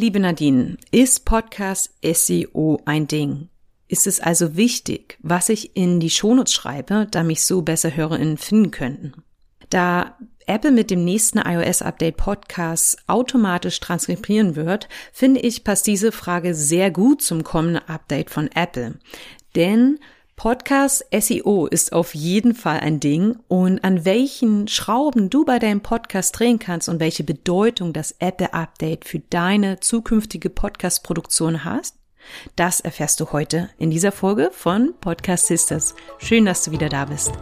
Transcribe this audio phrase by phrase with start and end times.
[0.00, 3.48] Liebe Nadine, ist Podcast SEO ein Ding?
[3.88, 8.36] Ist es also wichtig, was ich in die Shownotes schreibe, da mich so besser HörerInnen
[8.36, 9.24] finden könnten?
[9.70, 10.16] Da
[10.46, 16.92] Apple mit dem nächsten iOS-Update Podcasts automatisch transkribieren wird, finde ich, passt diese Frage sehr
[16.92, 19.00] gut zum kommenden Update von Apple.
[19.56, 19.98] Denn
[20.38, 25.80] Podcast SEO ist auf jeden Fall ein Ding und an welchen Schrauben du bei deinem
[25.80, 31.96] Podcast drehen kannst und welche Bedeutung das Apple Update für deine zukünftige Podcast-Produktion hast,
[32.54, 35.96] das erfährst du heute in dieser Folge von Podcast Sisters.
[36.18, 37.32] Schön, dass du wieder da bist.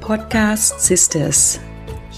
[0.00, 1.60] Podcast Sisters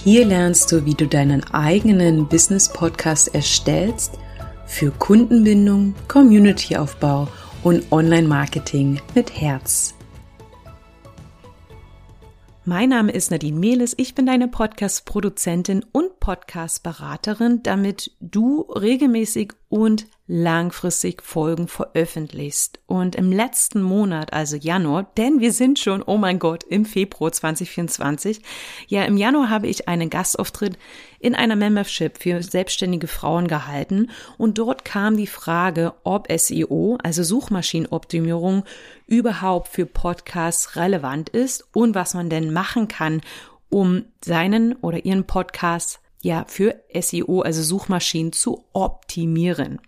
[0.04, 4.18] hier lernst du, wie du deinen eigenen Business-Podcast erstellst
[4.66, 7.28] für Kundenbindung, Community-Aufbau
[7.62, 9.94] und Online-Marketing mit Herz.
[12.64, 20.06] Mein Name ist Nadine Mehles, ich bin deine Podcast-Produzentin und Podcast-Beraterin, damit du regelmäßig und
[20.32, 22.78] langfristig Folgen veröffentlichst.
[22.86, 27.32] Und im letzten Monat, also Januar, denn wir sind schon, oh mein Gott, im Februar
[27.32, 28.40] 2024,
[28.86, 30.78] ja, im Januar habe ich einen Gastauftritt
[31.18, 37.24] in einer Membership für selbstständige Frauen gehalten und dort kam die Frage, ob SEO, also
[37.24, 38.64] Suchmaschinenoptimierung,
[39.08, 43.20] überhaupt für Podcasts relevant ist und was man denn machen kann,
[43.68, 49.80] um seinen oder ihren Podcast ja für SEO, also Suchmaschinen zu optimieren.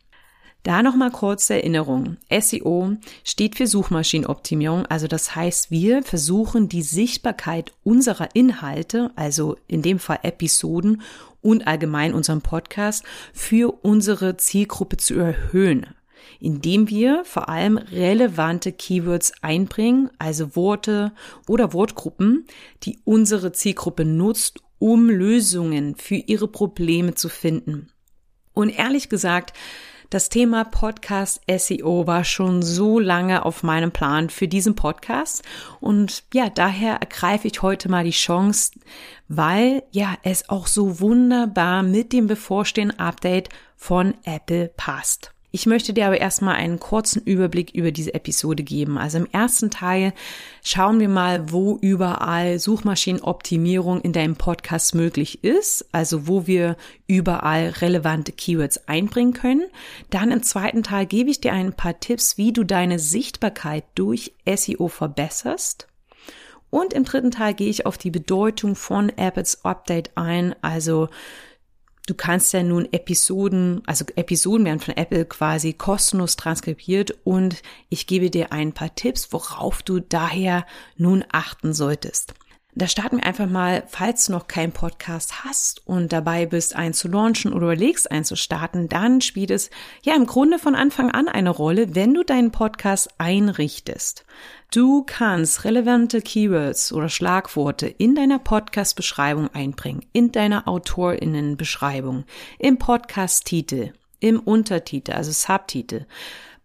[0.62, 2.18] Da nochmal kurze Erinnerung.
[2.30, 9.82] SEO steht für Suchmaschinenoptimierung, also das heißt, wir versuchen die Sichtbarkeit unserer Inhalte, also in
[9.82, 11.02] dem Fall Episoden
[11.40, 15.86] und allgemein unseren Podcast, für unsere Zielgruppe zu erhöhen,
[16.38, 21.10] indem wir vor allem relevante Keywords einbringen, also Worte
[21.48, 22.46] oder Wortgruppen,
[22.84, 27.92] die unsere Zielgruppe nutzt, um Lösungen für ihre Probleme zu finden.
[28.52, 29.52] Und ehrlich gesagt,
[30.10, 35.44] das Thema Podcast SEO war schon so lange auf meinem Plan für diesen Podcast
[35.80, 38.72] und ja, daher ergreife ich heute mal die Chance,
[39.28, 45.31] weil ja, es auch so wunderbar mit dem bevorstehenden Update von Apple passt.
[45.54, 48.96] Ich möchte dir aber erstmal einen kurzen Überblick über diese Episode geben.
[48.96, 50.14] Also im ersten Teil
[50.64, 57.68] schauen wir mal, wo überall Suchmaschinenoptimierung in deinem Podcast möglich ist, also wo wir überall
[57.82, 59.64] relevante Keywords einbringen können.
[60.08, 64.32] Dann im zweiten Teil gebe ich dir ein paar Tipps, wie du deine Sichtbarkeit durch
[64.46, 65.86] SEO verbesserst.
[66.70, 71.10] Und im dritten Teil gehe ich auf die Bedeutung von Apples Update ein, also
[72.06, 78.08] Du kannst ja nun Episoden, also Episoden werden von Apple quasi kostenlos transkribiert und ich
[78.08, 82.34] gebe dir ein paar Tipps, worauf du daher nun achten solltest.
[82.74, 86.94] Da starten wir einfach mal, falls du noch keinen Podcast hast und dabei bist, einen
[86.94, 89.68] zu launchen oder überlegst, einen zu starten, dann spielt es
[90.02, 94.24] ja im Grunde von Anfang an eine Rolle, wenn du deinen Podcast einrichtest.
[94.72, 102.24] Du kannst relevante Keywords oder Schlagworte in deiner Podcast-Beschreibung einbringen, in deiner AutorInnen-Beschreibung,
[102.58, 106.06] im Podcast-Titel, im Untertitel, also Subtitel.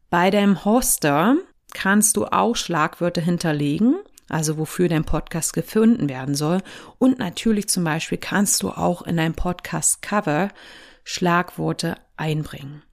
[0.09, 1.35] Bei deinem Hoster
[1.73, 3.97] kannst du auch Schlagwörter hinterlegen,
[4.29, 6.61] also wofür dein Podcast gefunden werden soll.
[6.97, 10.49] Und natürlich zum Beispiel kannst du auch in dein Podcast-Cover
[11.03, 12.83] Schlagworte einbringen.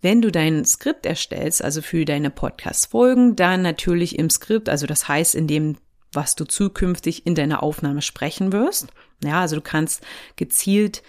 [0.00, 5.06] Wenn du dein Skript erstellst, also für deine Podcast-Folgen, dann natürlich im Skript, also das
[5.06, 5.76] heißt in dem,
[6.12, 8.88] was du zukünftig in deiner Aufnahme sprechen wirst.
[9.22, 10.04] Ja, also du kannst
[10.36, 11.02] gezielt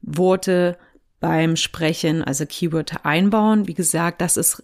[0.00, 0.78] Worte
[1.20, 3.66] beim Sprechen, also Keywörter einbauen.
[3.66, 4.62] Wie gesagt, das ist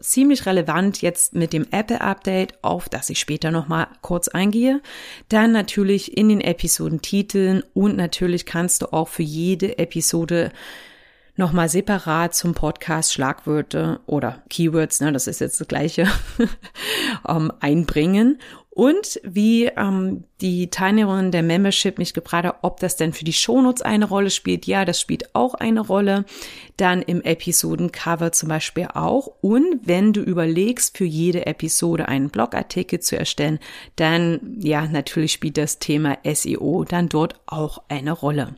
[0.00, 4.80] ziemlich relevant jetzt mit dem Apple Update, auf das ich später nochmal kurz eingehe.
[5.28, 10.52] Dann natürlich in den Episodentiteln und natürlich kannst du auch für jede Episode
[11.36, 16.06] nochmal separat zum Podcast Schlagwörter oder Keywords, ne, das ist jetzt das gleiche,
[17.28, 18.38] ähm, einbringen.
[18.74, 23.34] Und wie ähm, die Teilnehmerin der Membership mich gefragt hat, ob das denn für die
[23.34, 24.66] Shownotes eine Rolle spielt.
[24.66, 26.24] Ja, das spielt auch eine Rolle.
[26.78, 29.26] Dann im Episodencover zum Beispiel auch.
[29.42, 33.58] Und wenn du überlegst, für jede Episode einen Blogartikel zu erstellen,
[33.96, 38.54] dann ja, natürlich spielt das Thema SEO dann dort auch eine Rolle.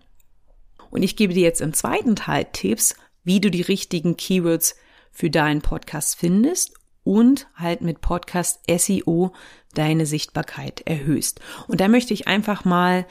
[0.90, 2.94] Und ich gebe dir jetzt im zweiten Teil Tipps,
[3.24, 4.76] wie du die richtigen Keywords
[5.10, 6.72] für deinen Podcast findest
[7.04, 9.32] und halt mit Podcast SEO
[9.74, 11.40] deine Sichtbarkeit erhöhst.
[11.68, 13.06] Und da möchte ich einfach mal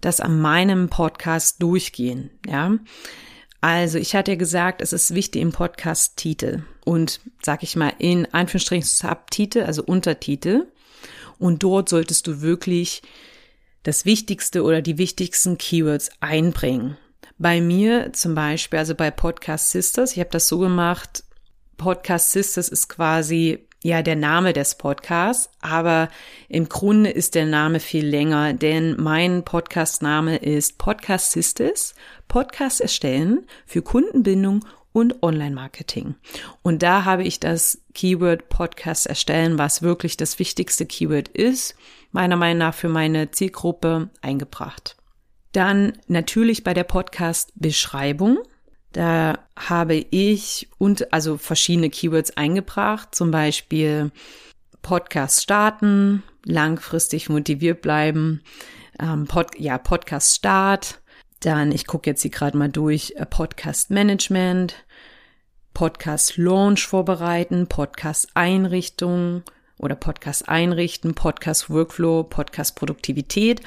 [0.00, 2.76] das an meinem Podcast durchgehen, ja.
[3.62, 8.32] Also, ich hatte ja gesagt, es ist wichtig im Podcast-Titel und, sag ich mal, in
[8.32, 10.66] Anführungsstrichen Subtitel, also Untertitel.
[11.38, 13.02] Und dort solltest du wirklich
[13.82, 16.96] das Wichtigste oder die wichtigsten Keywords einbringen.
[17.38, 21.24] Bei mir zum Beispiel, also bei Podcast Sisters, ich habe das so gemacht,
[21.76, 26.08] Podcast Sisters ist quasi ja der Name des Podcasts, aber
[26.48, 31.94] im Grunde ist der Name viel länger, denn mein Podcast-Name ist Podcast Sisters,
[32.28, 36.14] Podcast erstellen für Kundenbindung und Online-Marketing.
[36.62, 41.76] Und da habe ich das Keyword Podcast erstellen, was wirklich das wichtigste Keyword ist,
[42.12, 44.96] meiner Meinung nach für meine Zielgruppe eingebracht.
[45.52, 48.38] Dann natürlich bei der Podcast-Beschreibung.
[48.96, 54.10] Da habe ich und also verschiedene Keywords eingebracht, zum Beispiel
[54.80, 58.40] Podcast starten, langfristig motiviert bleiben,
[58.98, 61.02] ähm, Pod, ja, Podcast Start,
[61.40, 64.76] dann, ich gucke jetzt hier gerade mal durch, äh, Podcast Management,
[65.74, 69.42] Podcast Launch vorbereiten, Podcast Einrichtung,
[69.78, 73.60] oder Podcast einrichten, Podcast Workflow, Podcast Produktivität.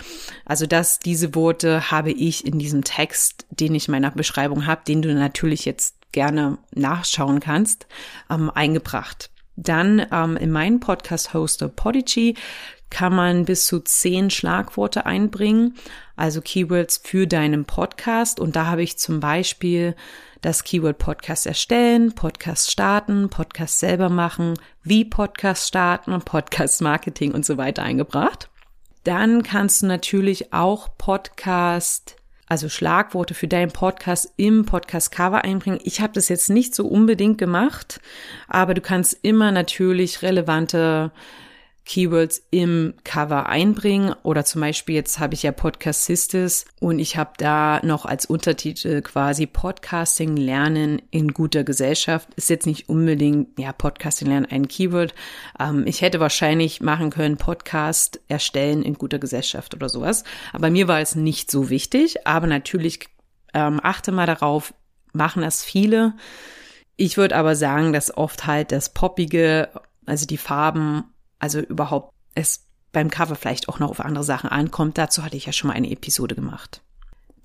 [0.45, 4.81] Also das, diese Worte habe ich in diesem Text, den ich in meiner Beschreibung habe,
[4.87, 7.87] den du natürlich jetzt gerne nachschauen kannst,
[8.29, 9.29] ähm, eingebracht.
[9.55, 12.35] Dann ähm, in meinem Podcast-Hoster Podigy
[12.89, 15.75] kann man bis zu zehn Schlagworte einbringen,
[16.15, 18.39] also Keywords für deinen Podcast.
[18.39, 19.95] Und da habe ich zum Beispiel
[20.41, 24.53] das Keyword Podcast erstellen, Podcast starten, Podcast selber machen,
[24.83, 28.49] wie Podcast starten, Podcast Marketing und so weiter eingebracht.
[29.03, 32.15] Dann kannst du natürlich auch Podcast
[32.49, 35.79] also Schlagworte für deinen Podcast im Podcast Cover einbringen.
[35.83, 38.01] Ich habe das jetzt nicht so unbedingt gemacht,
[38.47, 41.11] aber du kannst immer natürlich relevante
[41.89, 47.17] Keywords im Cover einbringen oder zum Beispiel jetzt habe ich ja Podcast Sisters und ich
[47.17, 52.29] habe da noch als Untertitel quasi Podcasting lernen in guter Gesellschaft.
[52.35, 55.15] Ist jetzt nicht unbedingt, ja, Podcasting lernen ein Keyword.
[55.59, 60.23] Ähm, ich hätte wahrscheinlich machen können Podcast erstellen in guter Gesellschaft oder sowas.
[60.53, 62.27] Aber mir war es nicht so wichtig.
[62.27, 63.07] Aber natürlich
[63.55, 64.75] ähm, achte mal darauf,
[65.11, 66.13] machen das viele.
[66.97, 69.69] Ich würde aber sagen, dass oft halt das Poppige,
[70.05, 71.05] also die Farben
[71.39, 74.97] also überhaupt es beim Cover vielleicht auch noch auf andere Sachen ankommt.
[74.97, 76.81] Dazu hatte ich ja schon mal eine Episode gemacht.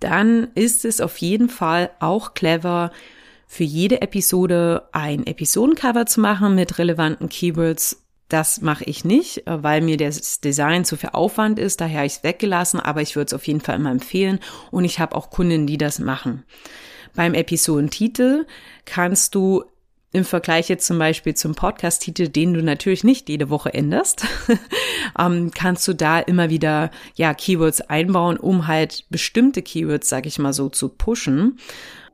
[0.00, 2.90] Dann ist es auf jeden Fall auch clever,
[3.46, 8.02] für jede Episode ein Episodencover zu machen mit relevanten Keywords.
[8.28, 11.80] Das mache ich nicht, weil mir das Design zu viel Aufwand ist.
[11.80, 14.40] Daher habe ich es weggelassen, aber ich würde es auf jeden Fall immer empfehlen.
[14.70, 16.42] Und ich habe auch Kunden, die das machen.
[17.14, 18.46] Beim Episodentitel
[18.86, 19.64] kannst du
[20.14, 24.24] im Vergleich jetzt zum Beispiel zum Podcast-Titel, den du natürlich nicht jede Woche änderst,
[25.18, 30.38] ähm, kannst du da immer wieder ja Keywords einbauen, um halt bestimmte Keywords, sag ich
[30.38, 31.58] mal so, zu pushen.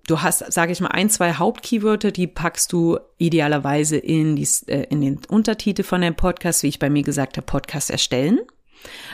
[0.07, 4.85] Du hast, sage ich mal, ein, zwei Hauptkeywörter, die packst du idealerweise in, die, äh,
[4.85, 8.41] in den Untertitel von deinem Podcast, wie ich bei mir gesagt habe, Podcast erstellen.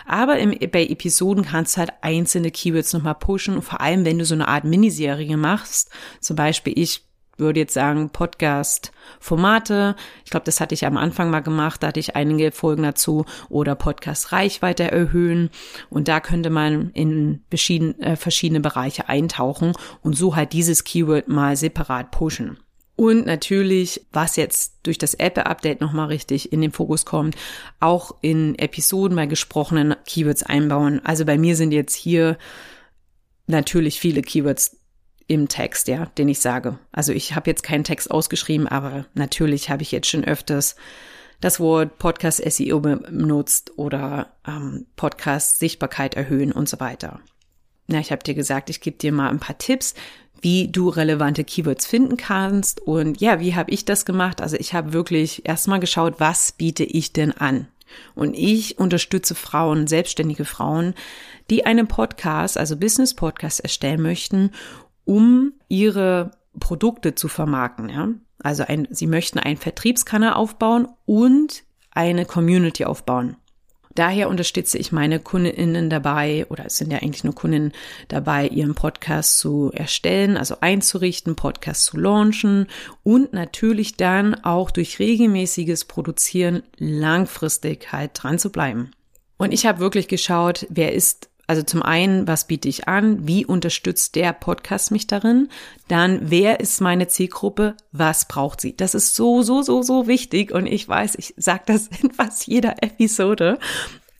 [0.07, 4.25] Aber im, bei Episoden kannst du halt einzelne Keywords nochmal pushen, vor allem wenn du
[4.25, 5.91] so eine Art Miniserie machst.
[6.21, 7.06] Zum Beispiel ich
[7.37, 9.97] würde jetzt sagen, Podcast-Formate.
[10.25, 13.25] Ich glaube, das hatte ich am Anfang mal gemacht, da hatte ich einige Folgen dazu
[13.49, 15.51] oder Podcast-Reichweite erhöhen.
[15.91, 19.73] Und da könnte man in verschiedene, äh, verschiedene Bereiche eintauchen
[20.03, 22.59] und so halt dieses Keyword mal separat pushen.
[22.97, 27.37] Und natürlich, was jetzt durch das Apple-Update nochmal richtig in den Fokus kommt,
[27.79, 31.03] auch in Episoden bei gesprochenen Keywords einbauen.
[31.05, 32.39] Also bei mir sind jetzt hier
[33.47, 34.79] natürlich viele Keywords
[35.29, 36.79] im Text, ja, den ich sage.
[36.93, 40.77] Also ich habe jetzt keinen Text ausgeschrieben, aber natürlich habe ich jetzt schon öfters
[41.41, 47.21] das Wort Podcast SEO benutzt oder ähm, Podcast Sichtbarkeit erhöhen und so weiter.
[47.89, 49.95] Na, ich habe dir gesagt, ich gebe dir mal ein paar Tipps,
[50.41, 52.81] wie du relevante Keywords finden kannst.
[52.81, 54.41] Und ja, wie habe ich das gemacht?
[54.41, 57.69] Also ich habe wirklich erstmal geschaut, was biete ich denn an?
[58.15, 60.95] Und ich unterstütze Frauen, selbstständige Frauen,
[61.51, 64.51] die einen Podcast, also Business Podcast erstellen möchten
[65.07, 67.89] um ihre Produkte zu vermarkten.
[67.89, 68.09] Ja?
[68.43, 73.37] Also ein, sie möchten einen Vertriebskanal aufbauen und eine Community aufbauen.
[73.95, 77.73] Daher unterstütze ich meine Kundinnen dabei, oder es sind ja eigentlich nur Kundinnen
[78.09, 82.67] dabei, ihren Podcast zu erstellen, also einzurichten, Podcast zu launchen
[83.03, 88.91] und natürlich dann auch durch regelmäßiges Produzieren langfristig halt dran zu bleiben.
[89.39, 93.27] Und ich habe wirklich geschaut, wer ist also zum einen, was biete ich an?
[93.27, 95.49] Wie unterstützt der Podcast mich darin?
[95.89, 97.77] Dann, wer ist meine Zielgruppe?
[97.93, 98.77] Was braucht sie?
[98.77, 100.53] Das ist so, so, so, so wichtig.
[100.53, 103.59] Und ich weiß, ich sage das in fast jeder Episode.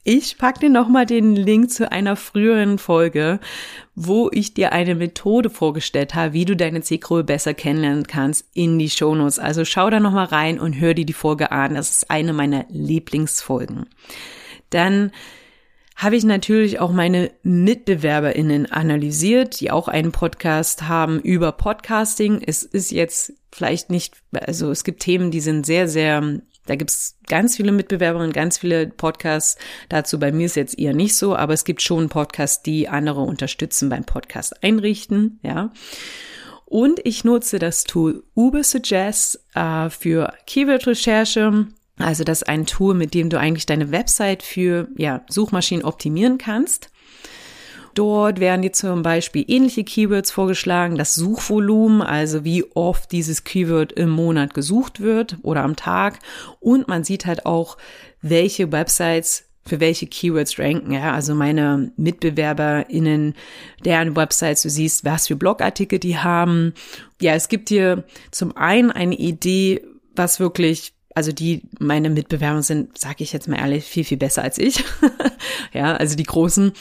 [0.09, 3.41] Ich pack dir nochmal den Link zu einer früheren Folge,
[3.93, 8.79] wo ich dir eine Methode vorgestellt habe, wie du deine Zielgruppe besser kennenlernen kannst, in
[8.79, 9.37] die Shownotes.
[9.37, 11.75] Also schau da nochmal rein und hör dir die Folge an.
[11.75, 13.87] Das ist eine meiner Lieblingsfolgen.
[14.69, 15.11] Dann
[15.97, 22.39] habe ich natürlich auch meine MitbewerberInnen analysiert, die auch einen Podcast haben über Podcasting.
[22.45, 27.17] Es ist jetzt vielleicht nicht, also es gibt Themen, die sind sehr, sehr, da gibt's
[27.27, 29.57] ganz viele Mitbewerberinnen, ganz viele Podcasts
[29.89, 30.19] dazu.
[30.19, 33.89] Bei mir ist jetzt eher nicht so, aber es gibt schon Podcasts, die andere unterstützen
[33.89, 35.73] beim Podcast einrichten, ja.
[36.65, 43.13] Und ich nutze das Tool Ubersuggest äh, für Keyword-Recherche also das ist ein Tool, mit
[43.13, 46.89] dem du eigentlich deine Website für ja, Suchmaschinen optimieren kannst.
[47.97, 53.91] Dort werden dir zum Beispiel ähnliche Keywords vorgeschlagen, das Suchvolumen, also wie oft dieses Keyword
[53.93, 56.19] im Monat gesucht wird oder am Tag.
[56.59, 57.75] Und man sieht halt auch,
[58.21, 60.91] welche Websites für welche Keywords ranken.
[60.91, 63.33] Ja, also meine MitbewerberInnen,
[63.83, 66.75] deren Websites, du siehst, was für Blogartikel die haben.
[67.19, 69.81] Ja, es gibt dir zum einen eine Idee,
[70.15, 74.43] was wirklich also die, meine Mitbewerber sind, sage ich jetzt mal ehrlich, viel, viel besser
[74.43, 74.83] als ich.
[75.73, 76.73] ja, also die Großen.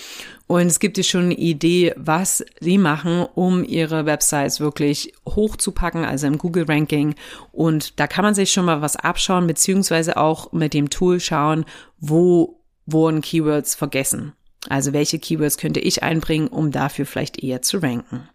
[0.47, 6.05] Und es gibt dir schon eine Idee, was sie machen, um ihre Websites wirklich hochzupacken,
[6.05, 7.15] also im Google-Ranking.
[7.51, 11.65] Und da kann man sich schon mal was abschauen, beziehungsweise auch mit dem Tool schauen,
[11.99, 14.35] wo wurden Keywords vergessen.
[14.69, 18.29] Also welche Keywords könnte ich einbringen, um dafür vielleicht eher zu ranken.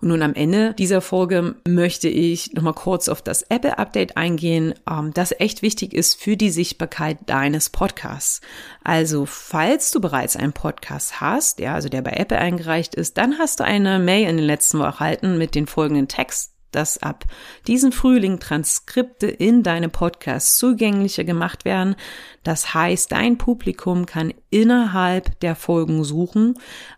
[0.00, 5.12] Und nun am Ende dieser Folge möchte ich nochmal kurz auf das Apple-Update eingehen, ähm,
[5.12, 8.40] das echt wichtig ist für die Sichtbarkeit deines Podcasts.
[8.82, 13.38] Also, falls du bereits einen Podcast hast, ja, also der bei Apple eingereicht ist, dann
[13.38, 17.24] hast du eine Mail in den letzten Wochen erhalten mit den folgenden Text dass ab
[17.66, 21.96] diesem Frühling Transkripte in deinem Podcast zugänglicher gemacht werden.
[22.42, 26.54] Das heißt, dein Publikum kann innerhalb der Folgen suchen,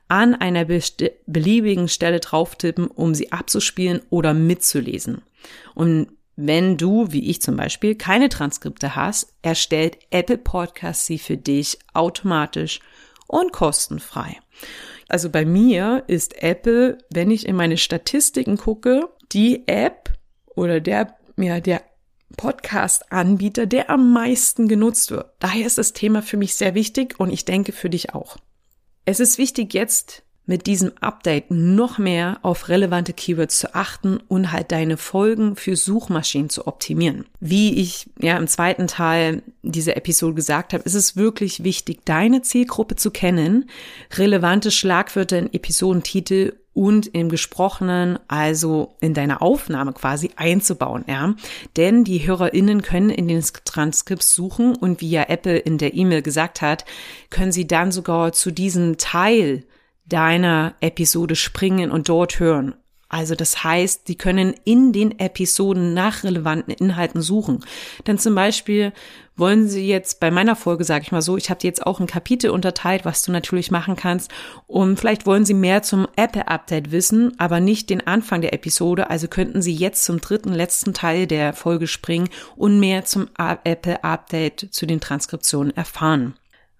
[0.08, 5.22] an einer beliebigen Stelle drauf tippen, um sie abzuspielen oder mitzulesen.
[5.74, 11.36] Und wenn du, wie ich zum Beispiel, keine Transkripte hast, erstellt Apple Podcast sie für
[11.36, 12.80] dich automatisch
[13.26, 14.38] und kostenfrei.
[15.08, 20.10] Also bei mir ist Apple, wenn ich in meine Statistiken gucke, die App
[20.54, 21.82] oder der, ja, der
[22.36, 25.26] Podcast-Anbieter, der am meisten genutzt wird.
[25.38, 28.36] Daher ist das Thema für mich sehr wichtig und ich denke für dich auch.
[29.04, 34.50] Es ist wichtig jetzt mit diesem Update noch mehr auf relevante Keywords zu achten und
[34.50, 37.26] halt deine Folgen für Suchmaschinen zu optimieren.
[37.38, 42.42] Wie ich ja im zweiten Teil dieser Episode gesagt habe, ist es wirklich wichtig, deine
[42.42, 43.70] Zielgruppe zu kennen,
[44.16, 51.34] relevante Schlagwörter in Episodentitel und im Gesprochenen, also in deiner Aufnahme quasi einzubauen, ja.
[51.76, 56.22] Denn die HörerInnen können in den Transkripts suchen und wie ja Apple in der E-Mail
[56.22, 56.84] gesagt hat,
[57.30, 59.64] können sie dann sogar zu diesem Teil
[60.06, 62.74] deiner Episode springen und dort hören.
[63.12, 67.62] Also das heißt, die können in den Episoden nach relevanten Inhalten suchen.
[68.06, 68.94] Denn zum Beispiel
[69.36, 72.06] wollen sie jetzt bei meiner Folge, sage ich mal so, ich habe jetzt auch ein
[72.06, 74.30] Kapitel unterteilt, was du natürlich machen kannst.
[74.66, 79.10] Und vielleicht wollen sie mehr zum Apple-Update wissen, aber nicht den Anfang der Episode.
[79.10, 84.68] Also könnten sie jetzt zum dritten, letzten Teil der Folge springen und mehr zum Apple-Update
[84.70, 86.34] zu den Transkriptionen erfahren.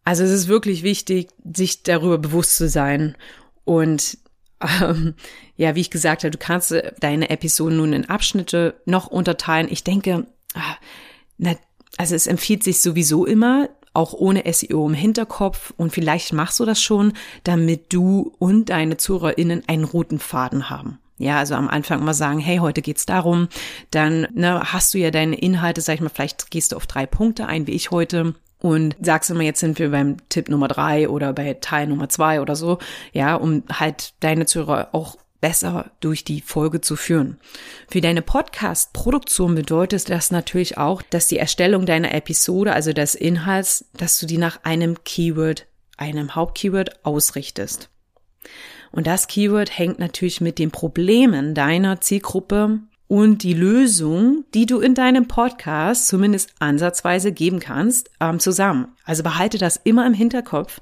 [0.05, 3.17] Also es ist wirklich wichtig, sich darüber bewusst zu sein
[3.65, 4.17] und
[4.83, 5.15] ähm,
[5.57, 9.69] ja, wie ich gesagt habe, du kannst äh, deine Episoden nun in Abschnitte noch unterteilen.
[9.71, 10.77] Ich denke, ah,
[11.39, 11.55] na,
[11.97, 16.65] also es empfiehlt sich sowieso immer, auch ohne SEO im Hinterkopf und vielleicht machst du
[16.65, 17.13] das schon,
[17.45, 20.99] damit du und deine ZuhörerInnen einen roten Faden haben.
[21.19, 23.49] Ja, also am Anfang mal sagen, hey, heute geht's darum,
[23.91, 27.07] dann ne, hast du ja deine Inhalte, sag ich mal, vielleicht gehst du auf drei
[27.07, 31.09] Punkte ein, wie ich heute und sagst immer, jetzt sind wir beim Tipp Nummer drei
[31.09, 32.79] oder bei Teil Nummer zwei oder so,
[33.13, 37.39] ja, um halt deine Zuhörer auch besser durch die Folge zu führen.
[37.89, 43.85] Für deine Podcast-Produktion bedeutet das natürlich auch, dass die Erstellung deiner Episode, also des Inhalts,
[43.95, 45.67] dass du die nach einem Keyword,
[45.97, 47.91] einem Hauptkeyword ausrichtest.
[48.93, 52.79] Und das Keyword hängt natürlich mit den Problemen deiner Zielgruppe
[53.13, 58.89] und die Lösung, die du in deinem Podcast zumindest ansatzweise geben kannst, ähm, zusammen.
[59.05, 60.81] Also behalte das immer im Hinterkopf,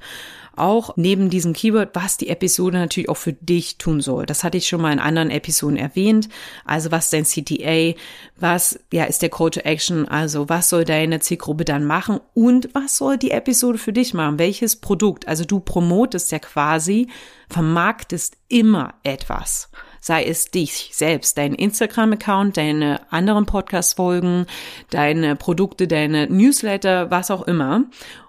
[0.54, 4.26] auch neben diesem Keyword, was die Episode natürlich auch für dich tun soll.
[4.26, 6.28] Das hatte ich schon mal in anderen Episoden erwähnt.
[6.64, 7.98] Also was dein CTA,
[8.36, 12.68] was ja ist der Call to Action, also was soll deine Zielgruppe dann machen und
[12.74, 14.38] was soll die Episode für dich machen?
[14.38, 15.26] Welches Produkt?
[15.26, 17.08] Also du promotest ja quasi,
[17.48, 19.68] vermarktest immer etwas
[20.00, 24.46] sei es dich selbst, dein Instagram-Account, deine anderen Podcast-Folgen,
[24.90, 27.84] deine Produkte, deine Newsletter, was auch immer.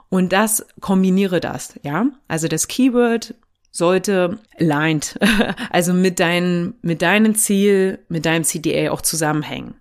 [0.09, 2.07] Und das kombiniere das, ja?
[2.27, 3.33] Also das Keyword
[3.71, 5.17] sollte aligned,
[5.69, 9.75] also mit deinem, mit deinem Ziel, mit deinem CDA auch zusammenhängen.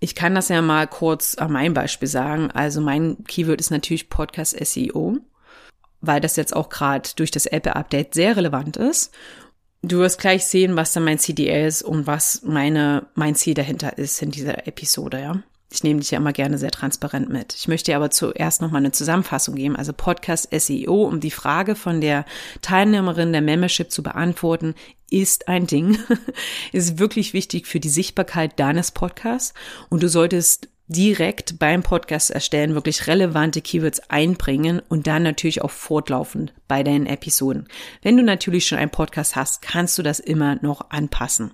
[0.00, 2.50] Ich kann das ja mal kurz an meinem Beispiel sagen.
[2.50, 5.18] Also mein Keyword ist natürlich Podcast SEO,
[6.00, 9.12] weil das jetzt auch gerade durch das Apple-Update sehr relevant ist.
[9.82, 13.96] Du wirst gleich sehen, was dann mein CDA ist und was meine, mein Ziel dahinter
[13.96, 15.42] ist in dieser Episode, ja.
[15.70, 17.54] Ich nehme dich ja immer gerne sehr transparent mit.
[17.54, 21.30] Ich möchte dir aber zuerst noch mal eine Zusammenfassung geben, also Podcast SEO, um die
[21.30, 22.24] Frage von der
[22.62, 24.74] Teilnehmerin der Membership zu beantworten,
[25.10, 25.98] ist ein Ding,
[26.72, 29.52] ist wirklich wichtig für die Sichtbarkeit deines Podcasts
[29.90, 35.70] und du solltest direkt beim Podcast erstellen wirklich relevante Keywords einbringen und dann natürlich auch
[35.70, 37.68] fortlaufend bei deinen Episoden.
[38.02, 41.52] Wenn du natürlich schon einen Podcast hast, kannst du das immer noch anpassen.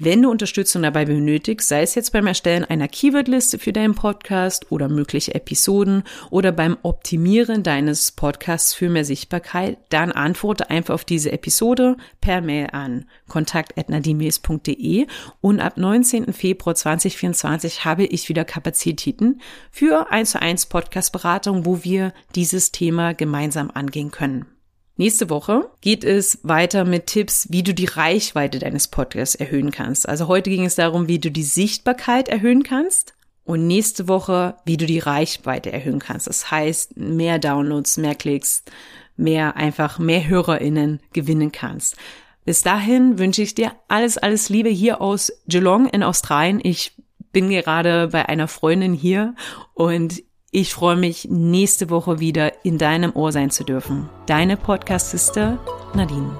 [0.00, 4.70] Wenn du Unterstützung dabei benötigst, sei es jetzt beim Erstellen einer Keywordliste für deinen Podcast
[4.70, 11.04] oder mögliche Episoden oder beim Optimieren deines Podcasts für mehr Sichtbarkeit, dann antworte einfach auf
[11.04, 15.08] diese Episode per Mail an kontakt.nadimes.de
[15.40, 16.32] und ab 19.
[16.32, 19.40] Februar 2024 habe ich wieder Kapazitäten
[19.72, 24.46] für 1 zu 1 Podcast-Beratung, wo wir dieses Thema gemeinsam angehen können.
[24.98, 30.08] Nächste Woche geht es weiter mit Tipps, wie du die Reichweite deines Podcasts erhöhen kannst.
[30.08, 33.14] Also heute ging es darum, wie du die Sichtbarkeit erhöhen kannst.
[33.44, 36.26] Und nächste Woche, wie du die Reichweite erhöhen kannst.
[36.26, 38.64] Das heißt, mehr Downloads, mehr Klicks,
[39.16, 41.96] mehr einfach mehr HörerInnen gewinnen kannst.
[42.44, 46.58] Bis dahin wünsche ich dir alles, alles Liebe hier aus Geelong in Australien.
[46.60, 46.96] Ich
[47.32, 49.36] bin gerade bei einer Freundin hier
[49.74, 54.08] und ich freue mich, nächste Woche wieder in deinem Ohr sein zu dürfen.
[54.26, 55.58] Deine Podcast-Sister
[55.94, 56.30] Nadine.